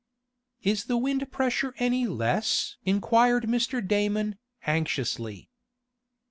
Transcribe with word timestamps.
"Is 0.63 0.85
the 0.85 0.97
wind 0.97 1.31
pressure 1.31 1.75
any 1.77 2.07
less?" 2.07 2.75
inquired 2.85 3.43
Mr. 3.43 3.87
Damon, 3.87 4.39
anxiously. 4.65 5.51